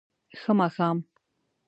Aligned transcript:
ښه 0.39 0.51
ماښام 0.59 0.97